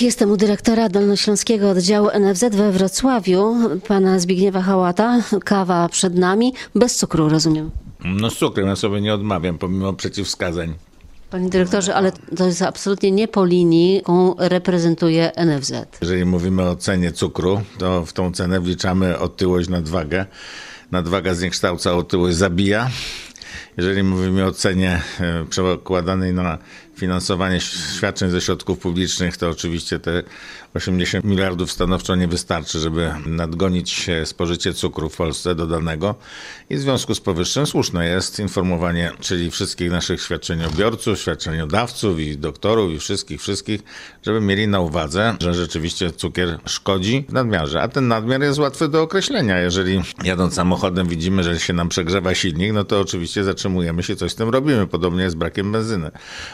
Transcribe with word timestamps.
Jestem 0.00 0.30
u 0.30 0.36
dyrektora 0.36 0.88
Dolnośląskiego 0.88 1.70
Oddziału 1.70 2.08
NFZ 2.20 2.44
we 2.50 2.72
Wrocławiu, 2.72 3.54
pana 3.88 4.18
Zbigniewa 4.18 4.62
Hałata. 4.62 5.20
Kawa 5.44 5.88
przed 5.88 6.14
nami, 6.14 6.52
bez 6.74 6.96
cukru, 6.96 7.28
rozumiem. 7.28 7.70
No 8.04 8.30
z 8.30 8.36
cukrem 8.36 8.66
ja 8.66 8.76
sobie 8.76 9.00
nie 9.00 9.14
odmawiam, 9.14 9.58
pomimo 9.58 9.92
przeciwwskazań. 9.92 10.74
Panie 11.30 11.50
dyrektorze, 11.50 11.94
ale 11.94 12.12
to 12.36 12.46
jest 12.46 12.62
absolutnie 12.62 13.10
nie 13.10 13.28
po 13.28 13.44
linii, 13.44 13.94
jaką 13.94 14.34
reprezentuje 14.38 15.32
NFZ. 15.46 15.72
Jeżeli 16.00 16.24
mówimy 16.24 16.62
o 16.62 16.76
cenie 16.76 17.12
cukru, 17.12 17.60
to 17.78 18.06
w 18.06 18.12
tą 18.12 18.32
cenę 18.32 18.60
wliczamy 18.60 19.18
otyłość, 19.18 19.68
nadwagę. 19.68 20.26
Nadwaga 20.90 21.34
zniekształca, 21.34 21.94
otyłość 21.94 22.36
zabija. 22.36 22.90
Jeżeli 23.76 24.02
mówimy 24.02 24.44
o 24.44 24.52
cenie 24.52 25.02
e, 25.20 25.44
przekładanej 25.44 26.34
na 26.34 26.58
finansowanie 26.96 27.60
świadczeń 27.60 28.30
ze 28.30 28.40
środków 28.40 28.78
publicznych, 28.78 29.36
to 29.36 29.50
oczywiście 29.50 29.98
te 29.98 30.22
80 30.74 31.24
miliardów 31.24 31.72
stanowczo 31.72 32.14
nie 32.14 32.28
wystarczy, 32.28 32.78
żeby 32.78 33.14
nadgonić 33.26 34.06
spożycie 34.24 34.74
cukru 34.74 35.10
w 35.10 35.16
Polsce 35.16 35.54
dodanego. 35.54 36.14
I 36.70 36.76
w 36.76 36.80
związku 36.80 37.14
z 37.14 37.20
powyższym 37.20 37.66
słuszne 37.66 38.08
jest 38.08 38.38
informowanie, 38.38 39.12
czyli 39.20 39.50
wszystkich 39.50 39.90
naszych 39.90 40.22
świadczeniobiorców, 40.22 41.18
świadczeniodawców 41.18 42.20
i 42.20 42.38
doktorów 42.38 42.92
i 42.92 42.98
wszystkich, 42.98 43.40
wszystkich, 43.40 43.80
żeby 44.22 44.40
mieli 44.40 44.68
na 44.68 44.80
uwadze, 44.80 45.36
że 45.40 45.54
rzeczywiście 45.54 46.10
cukier 46.10 46.58
szkodzi 46.66 47.24
w 47.28 47.32
nadmiarze. 47.32 47.82
A 47.82 47.88
ten 47.88 48.08
nadmiar 48.08 48.42
jest 48.42 48.58
łatwy 48.58 48.88
do 48.88 49.02
określenia. 49.02 49.58
Jeżeli 49.58 50.02
jadąc 50.24 50.54
samochodem 50.54 51.08
widzimy, 51.08 51.44
że 51.44 51.60
się 51.60 51.72
nam 51.72 51.88
przegrzewa 51.88 52.34
silnik, 52.34 52.72
no 52.72 52.84
to 52.84 53.00
oczywiście 53.00 53.44
zatrzymujemy 53.44 54.02
się, 54.02 54.16
coś 54.16 54.32
z 54.32 54.34
tym 54.34 54.48
robimy. 54.48 54.86
Podobnie 54.86 55.22
jest 55.22 55.36
z 55.36 55.38
brakiem 55.38 55.72
benzyny. 55.72 56.10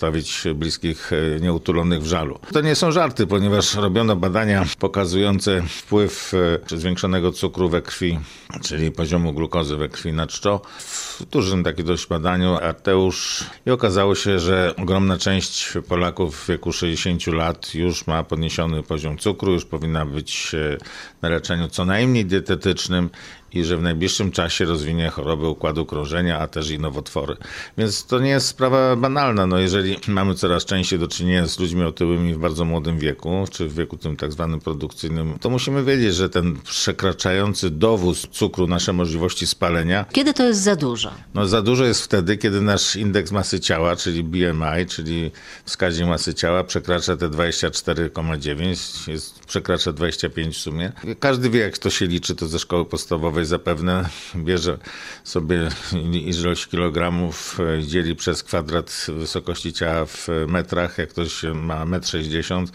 zostawić 0.01 0.43
bliskich 0.55 1.11
e, 1.13 1.39
nieutulonych 1.39 2.01
w 2.01 2.05
żalu. 2.05 2.39
To 2.53 2.61
nie 2.61 2.75
są 2.75 2.91
żarty, 2.91 3.27
ponieważ 3.27 3.75
robiono 3.75 4.15
badania 4.15 4.65
pokazujące 4.79 5.61
wpływ 5.61 6.33
e, 6.73 6.77
zwiększonego 6.77 7.31
cukru 7.31 7.69
we 7.69 7.81
krwi, 7.81 8.19
czyli 8.63 8.91
poziomu 8.91 9.33
glukozy 9.33 9.77
we 9.77 9.89
krwi 9.89 10.13
na 10.13 10.27
czczo. 10.27 10.61
W 10.79 11.25
dużym 11.25 11.63
takim 11.63 11.85
dość 11.85 12.07
badaniu 12.07 12.55
Arteusz 12.55 13.43
i 13.65 13.71
okazało 13.71 14.15
się, 14.15 14.39
że 14.39 14.73
ogromna 14.77 15.17
część 15.17 15.73
Polaków 15.87 16.43
w 16.43 16.47
wieku 16.47 16.73
60 16.73 17.27
lat 17.27 17.75
już 17.75 18.07
ma 18.07 18.23
podniesiony 18.23 18.83
poziom 18.83 19.17
cukru, 19.17 19.53
już 19.53 19.65
powinna 19.65 20.05
być 20.05 20.51
e, 20.55 20.77
na 21.21 21.29
leczeniu 21.29 21.67
co 21.67 21.85
najmniej 21.85 22.25
dietetycznym 22.25 23.09
i 23.53 23.63
że 23.63 23.77
w 23.77 23.81
najbliższym 23.81 24.31
czasie 24.31 24.65
rozwinie 24.65 25.09
choroby 25.09 25.47
układu 25.47 25.85
krążenia, 25.85 26.39
a 26.39 26.47
też 26.47 26.69
i 26.69 26.79
nowotwory. 26.79 27.35
Więc 27.77 28.05
to 28.05 28.19
nie 28.19 28.29
jest 28.29 28.47
sprawa 28.47 28.95
banalna. 28.95 29.47
No 29.47 29.59
jeżeli 29.59 29.97
mamy 30.07 30.35
coraz 30.35 30.65
częściej 30.65 30.99
do 30.99 31.07
czynienia 31.07 31.47
z 31.47 31.59
ludźmi 31.59 31.83
otyłymi 31.83 32.33
w 32.33 32.37
bardzo 32.37 32.65
młodym 32.65 32.99
wieku, 32.99 33.45
czy 33.51 33.67
w 33.67 33.73
wieku 33.73 33.97
tym 33.97 34.17
tak 34.17 34.31
zwanym 34.31 34.59
produkcyjnym, 34.59 35.39
to 35.39 35.49
musimy 35.49 35.83
wiedzieć, 35.83 36.15
że 36.15 36.29
ten 36.29 36.57
przekraczający 36.63 37.69
dowóz 37.69 38.27
cukru 38.31 38.67
nasze 38.67 38.93
możliwości 38.93 39.47
spalenia. 39.47 40.05
Kiedy 40.11 40.33
to 40.33 40.43
jest 40.43 40.61
za 40.61 40.75
dużo? 40.75 41.11
No 41.33 41.47
za 41.47 41.61
dużo 41.61 41.85
jest 41.85 42.03
wtedy, 42.03 42.37
kiedy 42.37 42.61
nasz 42.61 42.95
indeks 42.95 43.31
masy 43.31 43.59
ciała, 43.59 43.95
czyli 43.95 44.23
BMI, 44.23 44.85
czyli 44.87 45.31
wskaźnik 45.65 46.07
masy 46.07 46.33
ciała 46.33 46.63
przekracza 46.63 47.17
te 47.17 47.29
24,9, 47.29 49.11
jest, 49.11 49.39
przekracza 49.45 49.93
25 49.93 50.55
w 50.55 50.59
sumie. 50.59 50.91
Każdy 51.19 51.49
wie, 51.49 51.59
jak 51.59 51.77
to 51.77 51.89
się 51.89 52.05
liczy, 52.05 52.35
to 52.35 52.47
ze 52.47 52.59
szkoły 52.59 52.85
podstawowej 52.85 53.40
zapewne 53.45 54.09
bierze 54.35 54.77
sobie 55.23 55.69
ilość 56.13 56.67
kilogramów, 56.67 57.59
e, 57.59 57.83
dzieli 57.83 58.15
przez 58.15 58.43
kwadrat 58.43 59.07
wysokości 59.17 59.73
ciała 59.73 60.05
w 60.05 60.27
metrach. 60.47 60.97
Jak 60.97 61.09
ktoś 61.09 61.43
ma 61.43 61.85
1,60 61.85 62.57
m, 62.57 62.65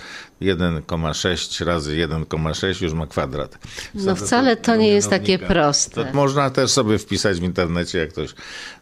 1,6 0.41 1.65
razy 1.65 1.97
1,6 1.97 2.83
już 2.83 2.93
ma 2.93 3.07
kwadrat. 3.07 3.59
No 3.95 4.17
wcale 4.17 4.57
to 4.57 4.77
nie 4.77 4.89
jest 4.89 5.11
takie 5.11 5.39
proste. 5.39 6.05
To 6.05 6.13
można 6.13 6.51
też 6.51 6.71
sobie 6.71 6.99
wpisać 6.99 7.41
w 7.41 7.43
internecie, 7.43 7.99
jak 7.99 8.09
ktoś, 8.09 8.35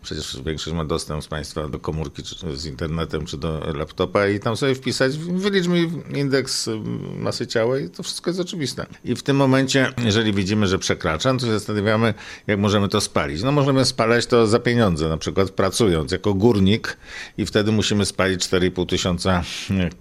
przecież 0.02 0.38
większość 0.46 0.76
ma 0.76 0.84
dostęp 0.84 1.24
z 1.24 1.28
Państwa 1.28 1.68
do 1.68 1.78
komórki, 1.78 2.22
z 2.54 2.66
internetem, 2.66 3.26
czy 3.26 3.38
do 3.38 3.72
laptopa 3.74 4.28
i 4.28 4.40
tam 4.40 4.56
sobie 4.56 4.74
wpisać, 4.74 5.18
wylicz 5.18 5.66
mi 5.66 5.90
indeks 6.14 6.68
masy 7.18 7.46
ciała 7.46 7.78
i 7.78 7.90
to 7.90 8.02
wszystko 8.02 8.30
jest 8.30 8.40
oczywiste. 8.40 8.86
I 9.04 9.14
w 9.14 9.22
tym 9.22 9.36
momencie, 9.36 9.92
jeżeli 10.04 10.32
widzimy, 10.32 10.66
że 10.66 10.78
przekracza, 10.78 11.32
no 11.32 11.38
to 11.38 11.46
się 11.46 11.60
zastanawiamy, 11.74 12.14
jak 12.46 12.58
możemy 12.58 12.88
to 12.88 13.00
spalić. 13.00 13.42
No 13.42 13.52
możemy 13.52 13.84
spalać 13.84 14.26
to 14.26 14.46
za 14.46 14.58
pieniądze, 14.58 15.08
na 15.08 15.16
przykład 15.16 15.50
pracując 15.50 16.12
jako 16.12 16.34
górnik 16.34 16.96
i 17.38 17.46
wtedy 17.46 17.72
musimy 17.72 18.04
spalić 18.06 18.40
4,5 18.40 18.86
tysiąca 18.86 19.42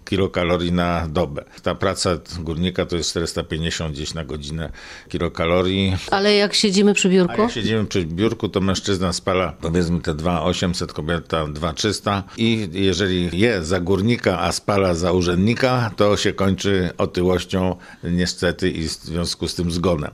kilokalorii 0.06 0.72
na 0.72 1.07
dobę. 1.07 1.45
Ta 1.63 1.75
praca 1.75 2.17
górnika 2.39 2.85
to 2.85 2.95
jest 2.95 3.09
450 3.09 3.94
gdzieś 3.94 4.13
na 4.13 4.25
godzinę 4.25 4.72
kilokalorii. 5.09 5.97
Ale 6.11 6.35
jak 6.35 6.53
siedzimy 6.53 6.94
przy 6.94 7.09
biurku? 7.09 7.41
A 7.41 7.44
jak 7.44 7.51
siedzimy 7.51 7.85
przy 7.85 8.05
biurku, 8.05 8.50
to 8.50 8.61
mężczyzna 8.61 9.13
spala 9.13 9.53
powiedzmy 9.61 10.01
te 10.01 10.13
2800, 10.13 10.94
kobieta 10.94 11.47
2300 11.47 12.23
i 12.38 12.69
jeżeli 12.73 13.40
je 13.40 13.63
za 13.63 13.79
górnika, 13.79 14.40
a 14.40 14.51
spala 14.51 14.94
za 14.94 15.11
urzędnika, 15.11 15.91
to 15.95 16.17
się 16.17 16.34
kończy 16.34 16.90
otyłością 16.97 17.75
niestety 18.03 18.69
i 18.69 18.88
w 18.88 18.91
związku 18.91 19.47
z 19.47 19.55
tym 19.55 19.72
zgonem. 19.72 20.11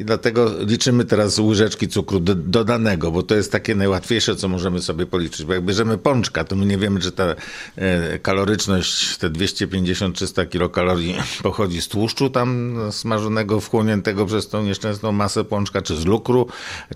I 0.00 0.04
dlatego 0.04 0.50
liczymy 0.66 1.01
teraz 1.04 1.38
łyżeczki 1.38 1.88
cukru 1.88 2.20
do, 2.20 2.34
dodanego, 2.34 3.10
bo 3.10 3.22
to 3.22 3.34
jest 3.34 3.52
takie 3.52 3.74
najłatwiejsze, 3.74 4.36
co 4.36 4.48
możemy 4.48 4.82
sobie 4.82 5.06
policzyć, 5.06 5.46
bo 5.46 5.54
jak 5.54 5.64
bierzemy 5.64 5.98
pączka, 5.98 6.44
to 6.44 6.56
my 6.56 6.66
nie 6.66 6.78
wiemy, 6.78 7.00
że 7.00 7.12
ta 7.12 7.24
e, 7.76 8.18
kaloryczność, 8.18 9.16
te 9.16 9.30
250-300 9.30 10.48
kilokalorii 10.48 11.14
pochodzi 11.42 11.82
z 11.82 11.88
tłuszczu 11.88 12.30
tam 12.30 12.78
smażonego, 12.90 13.60
wchłoniętego 13.60 14.26
przez 14.26 14.48
tą 14.48 14.62
nieszczęsną 14.62 15.12
masę 15.12 15.44
pączka, 15.44 15.82
czy 15.82 15.96
z 15.96 16.04
lukru, 16.04 16.46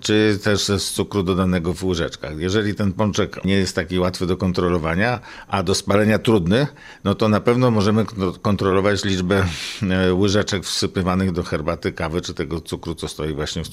czy 0.01 0.39
też 0.43 0.63
z 0.65 0.91
cukru 0.91 1.23
dodanego 1.23 1.73
w 1.73 1.83
łyżeczkach. 1.83 2.37
Jeżeli 2.37 2.75
ten 2.75 2.93
pączek 2.93 3.45
nie 3.45 3.53
jest 3.53 3.75
taki 3.75 3.99
łatwy 3.99 4.27
do 4.27 4.37
kontrolowania, 4.37 5.19
a 5.47 5.63
do 5.63 5.75
spalenia 5.75 6.19
trudny, 6.19 6.67
no 7.03 7.15
to 7.15 7.29
na 7.29 7.39
pewno 7.39 7.71
możemy 7.71 8.05
kontrolować 8.41 9.05
liczbę 9.05 9.45
e, 9.89 10.13
łyżeczek 10.13 10.63
wsypywanych 10.63 11.31
do 11.31 11.43
herbaty, 11.43 11.91
kawy, 11.91 12.21
czy 12.21 12.33
tego 12.33 12.61
cukru, 12.61 12.95
co 12.95 13.07
stoi 13.07 13.33
właśnie 13.33 13.63
w 13.63 13.67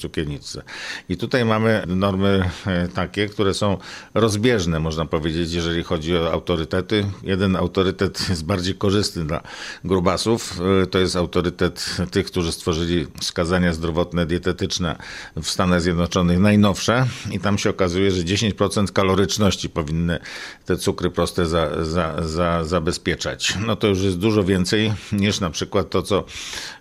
I 1.09 1.17
tutaj 1.17 1.45
mamy 1.45 1.83
normy 1.87 2.49
e, 2.65 2.87
takie, 2.87 3.29
które 3.29 3.53
są 3.53 3.77
rozbieżne, 4.13 4.79
można 4.79 5.05
powiedzieć, 5.05 5.53
jeżeli 5.53 5.83
chodzi 5.83 6.17
o 6.17 6.31
autorytety. 6.31 7.05
Jeden 7.23 7.55
autorytet 7.55 8.29
jest 8.29 8.45
bardziej 8.45 8.75
korzystny 8.75 9.25
dla 9.25 9.41
grubasów. 9.83 10.59
E, 10.83 10.87
to 10.87 10.99
jest 10.99 11.15
autorytet 11.15 11.97
tych, 12.11 12.25
którzy 12.25 12.51
stworzyli 12.51 13.07
wskazania 13.21 13.73
zdrowotne, 13.73 14.25
dietetyczne 14.25 14.95
w 15.35 15.47
Stanach 15.47 15.81
Zjednoczonych 15.81 16.39
najnowsze 16.39 17.07
i 17.31 17.39
tam 17.39 17.57
się 17.57 17.69
okazuje, 17.69 18.11
że 18.11 18.21
10% 18.21 18.91
kaloryczności 18.91 19.69
powinny 19.69 20.19
te 20.65 20.77
cukry 20.77 21.09
proste 21.09 21.45
za, 21.45 21.85
za, 21.85 22.27
za, 22.27 22.63
zabezpieczać. 22.63 23.57
No 23.65 23.75
to 23.75 23.87
już 23.87 24.01
jest 24.01 24.17
dużo 24.17 24.43
więcej 24.43 24.93
niż 25.11 25.39
na 25.39 25.49
przykład 25.49 25.89
to, 25.89 26.01
co 26.01 26.23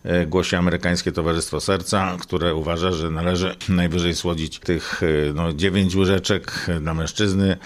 e, 0.03 0.27
głosi 0.27 0.57
amerykańskie 0.57 1.13
Towarzystwo 1.13 1.61
Serca, 1.61 2.17
które 2.21 2.55
uważa, 2.55 2.93
że 2.93 3.11
należy 3.11 3.34
najwyżej 3.69 4.15
słodzić 4.15 4.59
tych 4.59 5.03
e, 5.03 5.33
no, 5.35 5.53
9 5.53 5.95
łyżeczek 5.95 6.67
dla 6.81 6.95
mężczyzny, 6.95 7.57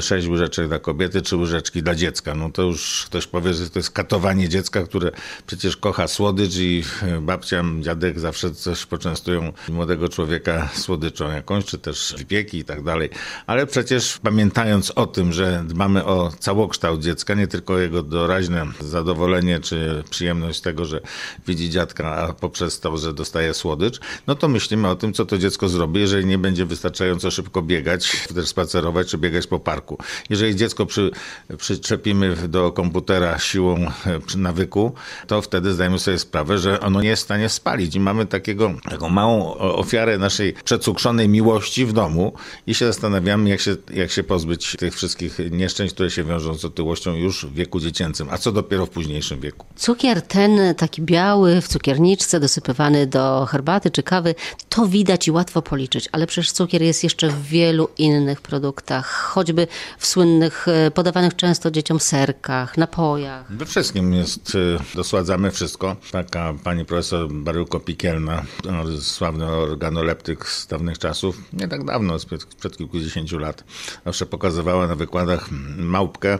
6 0.00 0.28
łyżeczek 0.28 0.68
dla 0.68 0.78
kobiety, 0.78 1.22
czy 1.22 1.36
łyżeczki 1.36 1.82
dla 1.82 1.94
dziecka. 1.94 2.34
No 2.34 2.50
to 2.50 2.62
już 2.62 3.04
ktoś 3.06 3.26
powie, 3.26 3.54
że 3.54 3.70
to 3.70 3.78
jest 3.78 3.90
katowanie 3.90 4.48
dziecka, 4.48 4.82
które 4.82 5.10
przecież 5.46 5.76
kocha 5.76 6.08
słodycz 6.08 6.56
i 6.56 6.84
babcia, 7.20 7.64
dziadek 7.80 8.20
zawsze 8.20 8.50
coś 8.50 8.86
poczęstują 8.86 9.52
młodego 9.68 10.08
człowieka 10.08 10.68
słodyczą 10.74 11.30
jakąś, 11.30 11.64
czy 11.64 11.78
też 11.78 12.14
wypieki 12.18 12.58
i 12.58 12.64
tak 12.64 12.82
dalej. 12.82 13.10
Ale 13.46 13.66
przecież 13.66 14.18
pamiętając 14.22 14.90
o 14.90 15.06
tym, 15.06 15.32
że 15.32 15.64
dbamy 15.66 16.04
o 16.04 16.32
całokształt 16.38 17.02
dziecka, 17.02 17.34
nie 17.34 17.46
tylko 17.46 17.78
jego 17.78 18.02
doraźne 18.02 18.66
zadowolenie, 18.80 19.60
czy 19.60 20.04
przyjemność 20.10 20.58
z 20.58 20.62
tego, 20.62 20.84
że 20.84 21.00
widzi 21.46 21.70
dziadka, 21.70 22.16
a 22.16 22.32
poprzez 22.32 22.80
to, 22.80 22.96
że 22.96 23.12
dostaje 23.12 23.54
słodycz, 23.54 24.00
no 24.26 24.34
to 24.34 24.48
myślimy 24.48 24.88
o 24.88 24.96
tym, 24.96 25.05
tym, 25.06 25.12
co 25.12 25.26
to 25.26 25.38
dziecko 25.38 25.68
zrobi, 25.68 26.00
jeżeli 26.00 26.26
nie 26.26 26.38
będzie 26.38 26.66
wystarczająco 26.66 27.30
szybko 27.30 27.62
biegać, 27.62 28.26
też 28.34 28.48
spacerować, 28.48 29.08
czy 29.08 29.18
biegać 29.18 29.46
po 29.46 29.58
parku. 29.58 29.98
Jeżeli 30.30 30.56
dziecko 30.56 30.86
przy, 30.86 31.10
przyczepimy 31.58 32.48
do 32.48 32.72
komputera 32.72 33.38
siłą 33.38 33.76
e, 33.76 33.90
nawyku, 34.36 34.92
to 35.26 35.42
wtedy 35.42 35.72
zdajemy 35.72 35.98
sobie 35.98 36.18
sprawę, 36.18 36.58
że 36.58 36.80
ono 36.80 37.02
nie 37.02 37.08
jest 37.08 37.22
w 37.22 37.24
stanie 37.24 37.48
spalić. 37.48 37.94
I 37.94 38.00
mamy 38.00 38.26
takiego, 38.26 38.74
taką 38.90 39.08
małą 39.08 39.54
ofiarę 39.54 40.18
naszej 40.18 40.54
przecukrzonej 40.64 41.28
miłości 41.28 41.86
w 41.86 41.92
domu 41.92 42.32
i 42.66 42.74
się 42.74 42.86
zastanawiamy, 42.86 43.50
jak 43.50 43.60
się, 43.60 43.76
jak 43.94 44.10
się 44.10 44.22
pozbyć 44.22 44.76
tych 44.78 44.94
wszystkich 44.94 45.38
nieszczęść, 45.50 45.94
które 45.94 46.10
się 46.10 46.24
wiążą 46.24 46.54
z 46.54 46.64
otyłością 46.64 47.14
już 47.14 47.46
w 47.46 47.54
wieku 47.54 47.80
dziecięcym, 47.80 48.28
a 48.30 48.38
co 48.38 48.52
dopiero 48.52 48.86
w 48.86 48.90
późniejszym 48.90 49.40
wieku. 49.40 49.66
Cukier 49.76 50.22
ten 50.22 50.74
taki 50.74 51.02
biały 51.02 51.60
w 51.60 51.68
cukierniczce 51.68 52.40
dosypywany 52.40 53.06
do 53.06 53.46
herbaty 53.46 53.90
czy 53.90 54.02
kawy, 54.02 54.34
to 54.68 54.86
widać 54.96 55.28
i 55.28 55.30
łatwo 55.30 55.62
policzyć, 55.62 56.08
ale 56.12 56.26
przecież 56.26 56.52
cukier 56.52 56.82
jest 56.82 57.04
jeszcze 57.04 57.28
w 57.28 57.42
wielu 57.42 57.88
innych 57.98 58.40
produktach, 58.40 59.06
choćby 59.06 59.66
w 59.98 60.06
słynnych, 60.06 60.68
e, 60.68 60.90
podawanych 60.90 61.36
często 61.36 61.70
dzieciom 61.70 62.00
serkach, 62.00 62.78
napojach. 62.78 63.52
We 63.52 63.66
wszystkim 63.66 64.12
jest, 64.12 64.52
e, 64.54 64.94
dosładzamy 64.94 65.50
wszystko. 65.50 65.96
Taka 66.12 66.54
pani 66.64 66.84
profesor 66.84 67.32
Baryłko 67.32 67.80
Pikielna, 67.80 68.42
no, 68.64 69.00
sławny 69.00 69.46
organoleptyk 69.46 70.48
z 70.48 70.66
dawnych 70.66 70.98
czasów, 70.98 71.36
nie 71.52 71.68
tak 71.68 71.84
dawno, 71.84 72.18
sprzed, 72.18 72.42
sprzed 72.42 72.76
kilkudziesięciu 72.76 73.38
lat, 73.38 73.64
zawsze 74.04 74.26
pokazywała 74.26 74.86
na 74.86 74.94
wykładach 74.94 75.48
małpkę, 75.76 76.38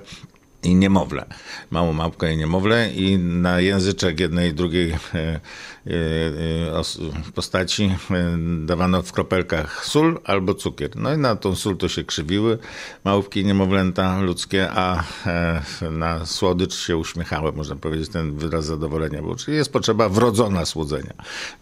i 0.66 0.74
niemowlę. 0.74 1.24
Małą 1.70 1.92
małpkę 1.92 2.34
i 2.34 2.36
niemowlę 2.36 2.90
i 2.90 3.18
na 3.18 3.60
języczek 3.60 4.20
jednej 4.20 4.50
i 4.50 4.54
drugiej 4.54 4.90
e, 4.90 4.96
e, 5.14 5.40
e, 6.76 7.32
postaci 7.34 7.96
dawano 8.66 9.02
w 9.02 9.12
kropelkach 9.12 9.84
sól 9.84 10.20
albo 10.24 10.54
cukier. 10.54 10.96
No 10.96 11.14
i 11.14 11.18
na 11.18 11.36
tą 11.36 11.54
sól 11.54 11.76
to 11.76 11.88
się 11.88 12.04
krzywiły 12.04 12.58
małpki 13.04 13.44
niemowlęta 13.44 14.20
ludzkie, 14.20 14.70
a 14.70 15.04
na 15.90 16.26
słodycz 16.26 16.74
się 16.74 16.96
uśmiechały, 16.96 17.52
można 17.52 17.76
powiedzieć, 17.76 18.08
ten 18.08 18.36
wyraz 18.36 18.64
zadowolenia 18.64 19.22
był. 19.22 19.34
Czyli 19.34 19.56
jest 19.56 19.72
potrzeba 19.72 20.08
wrodzona 20.08 20.64
słodzenia. 20.64 21.14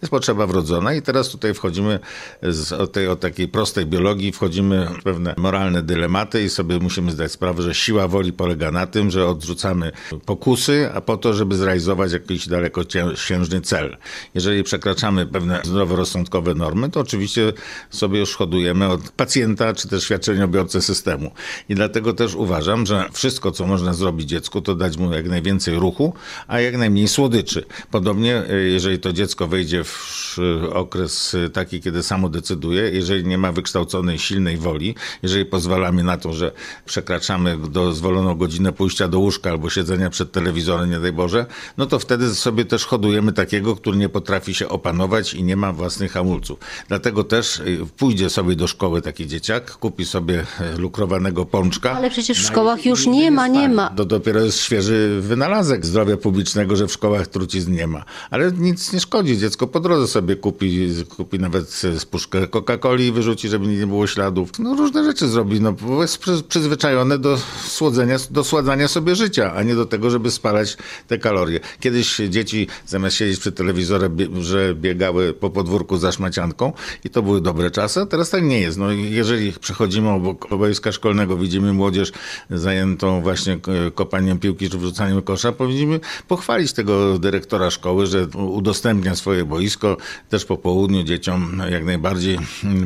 Jest 0.02 0.10
potrzeba 0.10 0.46
wrodzona 0.46 0.94
i 0.94 1.02
teraz 1.02 1.28
tutaj 1.28 1.54
wchodzimy 1.54 1.98
z, 2.42 2.72
o, 2.72 2.86
tej, 2.86 3.08
o 3.08 3.16
takiej 3.16 3.48
prostej 3.48 3.86
biologii, 3.86 4.32
wchodzimy 4.32 4.88
w 5.00 5.02
pewne 5.02 5.34
moralne 5.36 5.82
dylematy 5.82 6.42
i 6.42 6.48
sobie 6.48 6.78
musimy 6.78 7.12
zdać 7.12 7.32
sprawę, 7.32 7.62
że 7.62 7.74
siła 7.74 8.08
woli 8.08 8.32
polega 8.32 8.70
na 8.70 8.86
tym, 8.94 9.11
że 9.11 9.29
odrzucamy 9.29 9.93
pokusy, 10.26 10.91
a 10.94 11.00
po 11.00 11.17
to, 11.17 11.35
żeby 11.35 11.56
zrealizować 11.56 12.12
jakiś 12.12 12.49
dalekosiężny 12.49 13.61
cel. 13.61 13.96
Jeżeli 14.35 14.62
przekraczamy 14.62 15.26
pewne 15.26 15.61
zdroworozsądkowe 15.64 16.55
normy, 16.55 16.91
to 16.91 17.00
oczywiście 17.00 17.52
sobie 17.91 18.19
już 18.19 18.35
hodujemy 18.35 18.88
od 18.88 19.00
pacjenta 19.11 19.73
czy 19.73 19.88
też 19.88 20.05
świadczeniobiorcę 20.05 20.82
systemu. 20.82 21.31
I 21.69 21.75
dlatego 21.75 22.12
też 22.12 22.35
uważam, 22.35 22.87
że 22.87 23.08
wszystko, 23.12 23.50
co 23.50 23.67
można 23.67 23.94
zrobić 23.94 24.29
dziecku, 24.29 24.61
to 24.61 24.75
dać 24.75 24.96
mu 24.96 25.12
jak 25.12 25.29
najwięcej 25.29 25.75
ruchu, 25.75 26.14
a 26.49 26.61
jak 26.61 26.76
najmniej 26.76 27.08
słodyczy. 27.08 27.64
Podobnie, 27.91 28.43
e, 28.50 28.56
jeżeli 28.56 28.99
to 28.99 29.12
dziecko 29.12 29.46
wejdzie 29.46 29.85
w 29.85 30.38
okres 30.73 31.37
taki, 31.52 31.81
kiedy 31.81 32.02
samo 32.02 32.29
decyduje, 32.29 32.91
jeżeli 32.91 33.25
nie 33.25 33.38
ma 33.38 33.52
wykształconej, 33.52 34.19
silnej 34.19 34.56
woli, 34.56 34.94
jeżeli 35.23 35.44
pozwalamy 35.44 36.02
na 36.02 36.17
to, 36.17 36.32
że 36.32 36.52
przekraczamy 36.85 37.58
dozwoloną 37.70 38.35
godzinę 38.35 38.73
pójścia 38.84 39.08
do 39.08 39.19
łóżka 39.19 39.50
albo 39.50 39.70
siedzenia 39.70 40.10
przed 40.10 40.32
telewizorem, 40.32 40.90
nie 40.90 41.00
daj 41.00 41.12
Boże, 41.12 41.46
no 41.76 41.86
to 41.86 41.98
wtedy 41.98 42.34
sobie 42.34 42.64
też 42.64 42.84
hodujemy 42.84 43.32
takiego, 43.32 43.76
który 43.76 43.96
nie 43.96 44.08
potrafi 44.08 44.54
się 44.54 44.69
opanować 44.69 45.34
i 45.34 45.42
nie 45.42 45.56
ma 45.56 45.72
własnych 45.72 46.12
hamulców. 46.12 46.58
Dlatego 46.88 47.25
też 47.25 47.58
y, 47.58 47.78
pójdzie 47.96 48.31
sobie 48.31 48.56
do 48.56 48.66
szkoły 48.66 49.02
taki 49.02 49.26
dzieciak, 49.26 49.70
kupi 49.70 50.04
sobie 50.04 50.46
e, 50.60 50.76
lukrowanego 50.76 51.46
pączka. 51.46 51.92
Ale 51.92 52.10
przecież 52.10 52.38
w 52.38 52.46
szkołach 52.46 52.86
już 52.86 53.06
nie 53.06 53.31
ma, 53.31 53.48
nie 53.48 53.69
ma. 53.69 53.88
To 53.88 54.04
dopiero 54.04 54.40
jest 54.40 54.58
świeży 54.58 55.20
wynalazek 55.20 55.86
zdrowia 55.86 56.16
publicznego, 56.16 56.76
że 56.76 56.86
w 56.86 56.92
szkołach 56.92 57.26
trucizn 57.26 57.72
nie 57.72 57.86
ma. 57.86 58.04
Ale 58.31 58.52
nic 58.52 58.92
nie 58.92 59.00
szkodzi. 59.00 59.38
Dziecko 59.38 59.66
po 59.66 59.81
drodze 59.81 60.08
sobie 60.08 60.36
kupi, 60.36 60.88
kupi 61.16 61.38
nawet 61.38 61.82
spuszkę 61.98 62.46
Coca-Coli 62.46 63.06
i 63.06 63.12
wyrzuci, 63.12 63.48
żeby 63.48 63.66
nie 63.66 63.86
było 63.86 64.06
śladów. 64.06 64.50
No 64.58 64.75
różne 64.75 65.04
rzeczy 65.04 65.28
zrobi, 65.28 65.60
no 65.60 65.72
bo 65.72 66.02
jest 66.02 66.19
przyzwyczajone 66.48 67.19
do 67.19 67.38
słodzenia, 67.66 68.16
do 68.31 68.44
sładzenia 68.44 68.63
uratowania 68.64 68.88
sobie 68.88 69.14
życia, 69.14 69.52
a 69.55 69.62
nie 69.62 69.75
do 69.75 69.87
tego, 69.87 70.11
żeby 70.11 70.31
spalać 70.31 70.76
te 71.06 71.19
kalorie. 71.19 71.61
Kiedyś 71.81 72.16
dzieci 72.16 72.66
zamiast 72.87 73.16
siedzieć 73.16 73.40
przy 73.40 73.52
telewizorze, 73.52 74.11
że 74.40 74.75
biegały 74.75 75.32
po 75.32 75.50
podwórku 75.50 75.99
za 75.99 76.12
szmacianką 76.12 76.72
i 77.05 77.11
to 77.11 77.22
były 77.22 77.40
dobre 77.40 77.70
czasy, 77.70 78.00
a 78.00 78.06
teraz 78.06 78.31
tak 78.31 78.43
nie 78.43 78.61
jest. 78.61 78.78
No, 78.78 78.90
jeżeli 78.93 79.52
przechodzimy 79.52 80.11
obok 80.11 80.49
boiska 80.56 80.93
szkolnego, 80.93 81.37
widzimy 81.37 81.72
młodzież 81.72 82.12
zajętą 82.50 83.22
właśnie 83.22 83.58
kopaniem 83.94 84.38
piłki 84.38 84.70
czy 84.70 84.78
wrzucaniem 84.78 85.22
kosza, 85.22 85.52
powinniśmy 85.52 86.00
pochwalić 86.28 86.72
tego 86.72 87.19
dyrektora 87.19 87.70
szkoły, 87.70 88.06
że 88.06 88.26
udostępnia 88.37 89.14
swoje 89.14 89.44
boisko 89.44 89.96
też 90.28 90.44
po 90.44 90.56
południu 90.56 91.02
dzieciom 91.02 91.62
jak 91.70 91.84
najbardziej. 91.84 92.38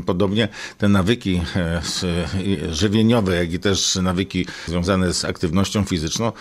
Podobnie 0.07 0.49
te 0.79 0.89
nawyki 0.89 1.41
e, 1.57 1.83
żywieniowe, 2.73 3.37
jak 3.37 3.53
i 3.53 3.59
też 3.59 3.97
nawyki 4.03 4.47
związane 4.67 5.15
z 5.15 5.25
aktywnością 5.25 5.68
aktywnością 5.69 5.85
fizyczną 5.85 6.33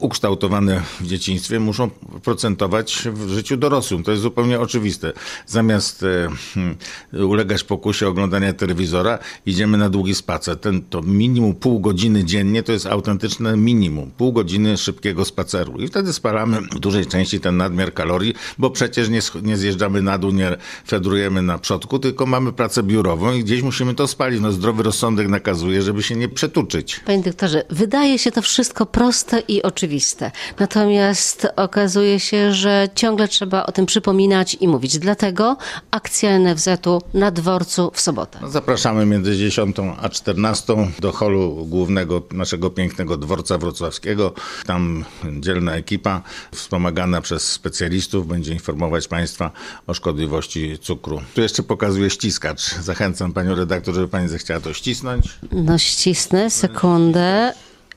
ukształtowane 0.00 0.82
w 1.00 1.06
dzieciństwie 1.06 1.60
muszą 1.60 1.90
procentować 2.22 3.08
w 3.12 3.28
życiu 3.28 3.56
dorosłym. 3.56 4.02
To 4.02 4.10
jest 4.10 4.22
zupełnie 4.22 4.60
oczywiste. 4.60 5.12
Zamiast 5.46 6.02
e, 6.02 6.28
hmm, 6.54 6.76
ulegać 7.12 7.64
pokusie 7.64 8.08
oglądania 8.08 8.52
telewizora, 8.52 9.18
idziemy 9.46 9.78
na 9.78 9.88
długi 9.88 10.14
spacer. 10.14 10.56
Ten, 10.56 10.82
to 10.82 11.02
minimum 11.02 11.54
pół 11.54 11.80
godziny 11.80 12.24
dziennie 12.24 12.62
to 12.62 12.72
jest 12.72 12.86
autentyczne 12.86 13.56
minimum. 13.56 14.10
Pół 14.10 14.32
godziny 14.32 14.76
szybkiego 14.76 15.24
spaceru. 15.24 15.78
I 15.78 15.88
wtedy 15.88 16.12
spalamy 16.12 16.60
w 16.60 16.78
dużej 16.78 17.06
części 17.06 17.40
ten 17.40 17.56
nadmiar 17.56 17.94
kalorii, 17.94 18.34
bo 18.58 18.70
przecież 18.70 19.08
nie, 19.08 19.20
nie 19.42 19.56
zjeżdżamy 19.56 20.02
na 20.02 20.18
dół, 20.18 20.32
nie 20.32 20.56
fedrujemy 20.86 21.42
na 21.42 21.58
przodku, 21.58 21.98
tylko 21.98 22.26
mamy 22.26 22.52
pracę 22.52 22.82
biurową 22.82 23.32
i 23.32 23.44
gdzieś 23.44 23.62
musimy 23.62 23.94
to 23.94 24.06
spalić. 24.06 24.40
No, 24.40 24.52
zdrowy 24.52 24.82
rozsądek 24.82 25.28
nakazuje, 25.28 25.82
żeby 25.82 26.02
się 26.02 26.16
nie 26.16 26.28
przetuczyć. 26.28 27.00
Panie 27.06 27.22
doktorze, 27.22 27.64
wydaje 27.70 28.01
wydaje 28.02 28.18
się 28.18 28.32
to 28.32 28.42
wszystko 28.42 28.86
proste 28.86 29.40
i 29.40 29.62
oczywiste. 29.62 30.30
Natomiast 30.58 31.46
okazuje 31.56 32.20
się, 32.20 32.52
że 32.52 32.88
ciągle 32.94 33.28
trzeba 33.28 33.66
o 33.66 33.72
tym 33.72 33.86
przypominać 33.86 34.56
i 34.60 34.68
mówić. 34.68 34.98
Dlatego 34.98 35.56
akcja 35.90 36.38
NFZ-u 36.38 37.02
na 37.14 37.30
dworcu 37.30 37.90
w 37.94 38.00
sobotę. 38.00 38.38
No, 38.42 38.48
zapraszamy 38.48 39.06
między 39.06 39.36
10 39.36 39.76
a 40.02 40.08
14 40.08 40.90
do 41.00 41.12
holu 41.12 41.66
głównego 41.68 42.22
naszego 42.32 42.70
pięknego 42.70 43.16
dworca 43.16 43.58
wrocławskiego. 43.58 44.34
Tam 44.66 45.04
dzielna 45.40 45.76
ekipa 45.76 46.22
wspomagana 46.52 47.20
przez 47.20 47.52
specjalistów 47.52 48.26
będzie 48.26 48.52
informować 48.52 49.08
Państwa 49.08 49.50
o 49.86 49.94
szkodliwości 49.94 50.78
cukru. 50.78 51.20
Tu 51.34 51.40
jeszcze 51.40 51.62
pokazuję 51.62 52.10
ściskacz. 52.10 52.74
Zachęcam 52.74 53.32
Panią 53.32 53.54
redaktor, 53.54 53.94
żeby 53.94 54.08
Pani 54.08 54.28
zechciała 54.28 54.60
to 54.60 54.72
ścisnąć. 54.72 55.38
No 55.52 55.78
ścisnę, 55.78 56.50
sekundę. 56.50 57.52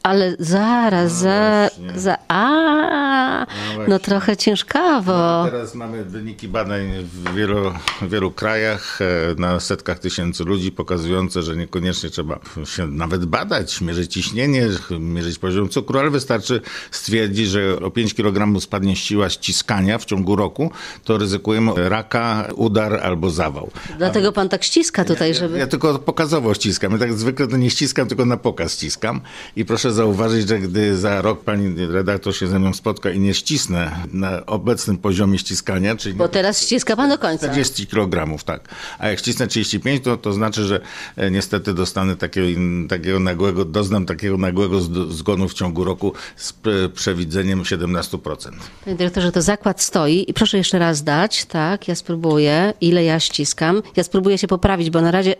Ale 0.05 0.35
zaraz, 0.39 1.13
no 1.13 1.19
za, 1.19 1.69
za. 1.95 2.17
A, 2.27 3.45
no, 3.77 3.83
no, 3.87 3.99
trochę 3.99 4.37
ciężkawo. 4.37 5.11
No, 5.11 5.45
teraz 5.45 5.75
mamy 5.75 6.05
wyniki 6.05 6.47
badań 6.47 6.81
w 7.03 7.35
wielu, 7.35 7.71
w 8.01 8.09
wielu 8.09 8.31
krajach 8.31 8.99
e, 9.01 9.05
na 9.37 9.59
setkach 9.59 9.99
tysięcy 9.99 10.43
ludzi 10.43 10.71
pokazujące, 10.71 11.41
że 11.41 11.55
niekoniecznie 11.55 12.09
trzeba 12.09 12.39
się 12.65 12.87
nawet 12.87 13.25
badać, 13.25 13.81
mierzyć 13.81 14.13
ciśnienie, 14.13 14.67
mierzyć 14.99 15.39
poziom 15.39 15.69
cukru, 15.69 15.99
ale 15.99 16.09
wystarczy 16.09 16.61
stwierdzić, 16.91 17.47
że 17.47 17.79
o 17.79 17.91
5 17.91 18.13
kg 18.13 18.61
spadnie 18.61 18.95
siła 18.95 19.29
ściskania 19.29 19.97
w 19.97 20.05
ciągu 20.05 20.35
roku, 20.35 20.71
to 21.03 21.17
ryzykujemy 21.17 21.89
raka, 21.89 22.47
udar 22.55 22.99
albo 23.03 23.29
zawał. 23.29 23.71
Dlatego 23.97 24.31
pan 24.31 24.49
tak 24.49 24.63
ściska 24.63 25.05
tutaj, 25.05 25.27
ja, 25.29 25.35
żeby. 25.35 25.53
Ja, 25.53 25.59
ja 25.59 25.67
tylko 25.67 25.99
pokazowo 25.99 26.53
ściskam. 26.53 26.91
Ja 26.91 26.97
tak 26.97 27.13
zwykle 27.13 27.47
to 27.47 27.57
nie 27.57 27.69
ściskam, 27.69 28.07
tylko 28.07 28.25
na 28.25 28.37
pokaz 28.37 28.73
ściskam. 28.73 29.21
I 29.55 29.65
proszę 29.65 29.94
zauważyć, 29.95 30.47
że 30.47 30.59
gdy 30.59 30.97
za 30.97 31.21
rok 31.21 31.43
pani 31.43 31.85
redaktor 31.85 32.35
się 32.35 32.47
ze 32.47 32.59
mną 32.59 32.73
spotka 32.73 33.11
i 33.11 33.19
nie 33.19 33.33
ścisnę 33.33 33.91
na 34.13 34.45
obecnym 34.45 34.97
poziomie 34.97 35.39
ściskania, 35.39 35.95
czyli... 35.95 36.15
Bo 36.15 36.27
teraz 36.27 36.61
ściska 36.61 36.95
pan 36.95 37.09
do 37.09 37.17
końca. 37.17 37.47
40 37.47 37.87
kg, 37.87 38.43
tak. 38.43 38.69
A 38.99 39.07
jak 39.07 39.19
ścisnę 39.19 39.47
35, 39.47 40.03
to, 40.03 40.17
to 40.17 40.33
znaczy, 40.33 40.63
że 40.63 40.81
e, 41.15 41.31
niestety 41.31 41.73
dostanę 41.73 42.15
takiego, 42.15 42.61
takiego 42.89 43.19
nagłego, 43.19 43.65
doznam 43.65 44.05
takiego 44.05 44.37
nagłego 44.37 44.81
zgonu 45.09 45.49
w 45.49 45.53
ciągu 45.53 45.83
roku 45.83 46.13
z 46.35 46.53
przewidzeniem 46.93 47.63
17%. 47.63 48.51
Panie 48.85 48.97
dyrektorze, 48.97 49.31
to 49.31 49.41
zakład 49.41 49.81
stoi 49.81 50.25
i 50.27 50.33
proszę 50.33 50.57
jeszcze 50.57 50.79
raz 50.79 51.03
dać, 51.03 51.45
tak, 51.45 51.87
ja 51.87 51.95
spróbuję, 51.95 52.73
ile 52.81 53.03
ja 53.03 53.19
ściskam. 53.19 53.81
Ja 53.95 54.03
spróbuję 54.03 54.37
się 54.37 54.47
poprawić, 54.47 54.89
bo 54.89 55.01
na 55.01 55.11
razie 55.11 55.35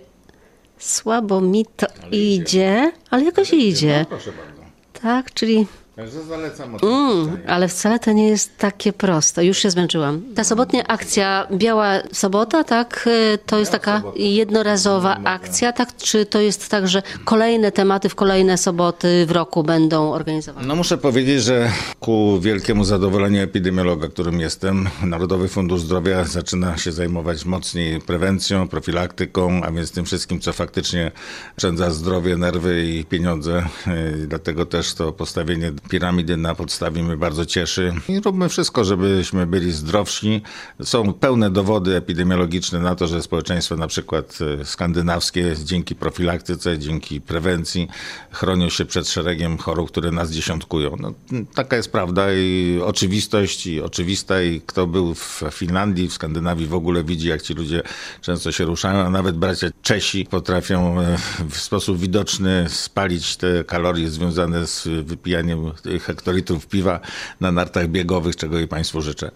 słabo 0.77 1.41
mi 1.41 1.65
to 1.75 1.87
ale 2.03 2.11
idzie, 2.11 2.35
idzie, 2.35 2.91
ale 3.09 3.23
jakoś 3.23 3.51
ale 3.51 3.61
idzie. 3.61 3.99
No, 3.99 4.05
proszę 4.05 4.31
bardzo. 4.31 4.61
Tak, 5.01 5.33
czyli 5.33 5.67
Także 5.95 6.23
zalecam 6.23 6.75
Mm, 6.83 7.37
ale 7.47 7.67
wcale 7.67 7.99
to 7.99 8.11
nie 8.11 8.27
jest 8.27 8.57
takie 8.57 8.93
proste. 8.93 9.45
Już 9.45 9.57
się 9.57 9.71
zmęczyłam. 9.71 10.21
Ta 10.35 10.43
sobotnia 10.43 10.83
akcja 10.87 11.47
Biała 11.51 11.93
Sobota, 12.11 12.63
tak? 12.63 13.07
y, 13.07 13.37
To 13.45 13.59
jest 13.59 13.71
taka 13.71 14.01
jednorazowa 14.15 15.17
akcja, 15.23 15.73
tak? 15.73 15.95
Czy 15.97 16.25
to 16.25 16.41
jest 16.41 16.69
tak, 16.69 16.87
że 16.87 17.01
kolejne 17.25 17.71
tematy 17.71 18.09
w 18.09 18.15
kolejne 18.15 18.57
soboty 18.57 19.25
w 19.25 19.31
roku 19.31 19.63
będą 19.63 20.11
organizowane? 20.11 20.67
No 20.67 20.75
muszę 20.75 20.97
powiedzieć, 20.97 21.43
że 21.43 21.71
ku 21.99 22.39
wielkiemu 22.41 22.83
zadowoleniu 22.83 23.41
epidemiologa, 23.41 24.07
którym 24.07 24.39
jestem, 24.39 24.89
Narodowy 25.03 25.47
Fundusz 25.47 25.81
Zdrowia 25.81 26.23
zaczyna 26.23 26.77
się 26.77 26.91
zajmować 26.91 27.45
mocniej 27.45 28.01
prewencją, 28.01 28.67
profilaktyką, 28.67 29.61
a 29.63 29.71
więc 29.71 29.91
tym 29.91 30.05
wszystkim, 30.05 30.39
co 30.39 30.53
faktycznie 30.53 31.11
oszczędza 31.57 31.91
zdrowie, 31.91 32.37
nerwy 32.37 32.85
i 32.85 33.05
pieniądze. 33.05 33.65
Yy, 33.87 34.27
Dlatego 34.27 34.65
też 34.65 34.93
to 34.93 35.11
postawienie 35.11 35.71
piramidy 35.89 36.37
na 36.37 36.55
podstawie 36.55 37.03
mnie 37.03 37.17
bardzo 37.17 37.45
cieszy. 37.45 37.93
I 38.09 38.19
róbmy 38.19 38.49
wszystko, 38.49 38.83
żebyśmy 38.83 39.47
byli 39.47 39.71
zdrowsi. 39.71 40.41
Są 40.83 41.13
pełne 41.13 41.49
dowody 41.49 41.95
epidemiologiczne 41.95 42.79
na 42.79 42.95
to, 42.95 43.07
że 43.07 43.21
społeczeństwa 43.21 43.75
na 43.75 43.87
przykład 43.87 44.37
e, 44.61 44.65
skandynawskie 44.65 45.55
dzięki 45.63 45.95
profilaktyce, 45.95 46.79
dzięki 46.79 47.21
prewencji 47.21 47.87
chronią 48.31 48.69
się 48.69 48.85
przed 48.85 49.09
szeregiem 49.09 49.57
chorób, 49.57 49.91
które 49.91 50.11
nas 50.11 50.31
dziesiątkują. 50.31 50.95
No, 50.99 51.13
taka 51.55 51.75
jest 51.75 51.91
prawda 51.91 52.33
i 52.33 52.79
oczywistość 52.83 53.67
i 53.67 53.81
oczywista 53.81 54.41
i 54.41 54.61
kto 54.61 54.87
był 54.87 55.13
w 55.13 55.43
Finlandii, 55.51 56.07
w 56.07 56.13
Skandynawii 56.13 56.67
w 56.67 56.73
ogóle 56.73 57.03
widzi, 57.03 57.27
jak 57.27 57.41
ci 57.41 57.53
ludzie 57.53 57.81
często 58.21 58.51
się 58.51 58.65
ruszają, 58.65 58.99
a 58.99 59.09
nawet 59.09 59.37
bracia 59.37 59.67
Czesi 59.81 60.25
potrafią 60.25 61.01
e, 61.01 61.17
w 61.49 61.57
sposób 61.57 61.99
widoczny 61.99 62.65
spalić 62.69 63.37
te 63.37 63.63
kalorie 63.63 64.09
związane 64.09 64.67
z 64.67 64.87
wypijaniem 65.05 65.71
hektolitrów 66.01 66.67
piwa 66.67 66.99
na 67.41 67.51
nartach 67.51 67.87
biegowych, 67.87 68.35
czego 68.35 68.59
i 68.59 68.67
Państwu 68.67 69.01
życzę. 69.01 69.31